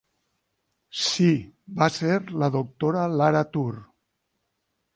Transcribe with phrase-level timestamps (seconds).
[1.01, 1.27] Sí,
[1.81, 3.71] va ser la doctora Lara Tur.